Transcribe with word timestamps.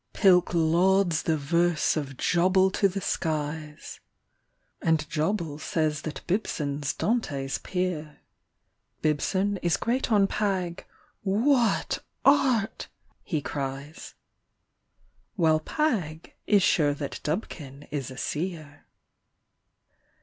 Pilk 0.13 0.55
lands 0.55 1.21
the 1.21 1.37
verse 1.37 1.95
of 1.95 2.17
Jobble 2.17 2.71
to 2.71 2.87
the 2.87 3.01
skies, 3.01 3.99
And 4.81 5.07
Jobble 5.11 5.59
says 5.59 6.01
that 6.01 6.21
Bibson's 6.25 6.91
Dante's 6.95 7.59
peer 7.59 8.17
Bibson 9.03 9.59
is 9.61 9.77
great 9.77 10.11
on 10.11 10.25
Pagg, 10.25 10.87
—''What 11.21 11.99
art!" 12.25 12.87
he 13.21 13.43
cries, 13.43 14.15
While 15.35 15.59
Pagg 15.59 16.33
is 16.47 16.63
sure 16.63 16.95
that 16.95 17.19
Dnbkin 17.23 17.87
is 17.91 18.09
a 18.09 18.17
seer. 18.17 18.87